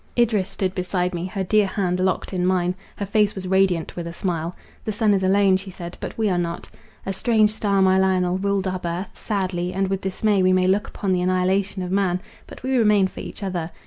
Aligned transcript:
Idris 0.17 0.49
stood 0.49 0.73
beside 0.73 1.13
me, 1.13 1.27
her 1.27 1.43
dear 1.43 1.67
hand 1.67 1.99
locked 1.99 2.33
in 2.33 2.43
mine. 2.43 2.73
Her 2.95 3.05
face 3.05 3.35
was 3.35 3.47
radiant 3.47 3.95
with 3.95 4.07
a 4.07 4.13
smile.—"The 4.13 4.91
sun 4.91 5.13
is 5.13 5.21
alone," 5.21 5.57
she 5.57 5.69
said, 5.69 5.95
"but 5.99 6.17
we 6.17 6.27
are 6.27 6.39
not. 6.39 6.67
A 7.05 7.13
strange 7.13 7.51
star, 7.51 7.83
my 7.83 7.99
Lionel, 7.99 8.39
ruled 8.39 8.67
our 8.67 8.79
birth; 8.79 9.19
sadly 9.19 9.73
and 9.73 9.89
with 9.89 10.01
dismay 10.01 10.41
we 10.41 10.53
may 10.53 10.65
look 10.65 10.87
upon 10.87 11.11
the 11.11 11.21
annihilation 11.21 11.83
of 11.83 11.91
man; 11.91 12.19
but 12.47 12.63
we 12.63 12.77
remain 12.79 13.09
for 13.09 13.19
each 13.19 13.43
other. 13.43 13.69